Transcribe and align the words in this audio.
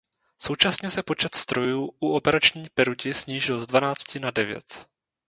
Současně 0.41 0.91
se 0.91 1.03
počet 1.03 1.35
strojů 1.35 1.91
u 1.99 2.11
operační 2.11 2.63
peruti 2.73 3.13
snížil 3.13 3.59
z 3.59 3.67
dvanácti 3.67 4.19
na 4.19 4.31
devět. 4.31 4.85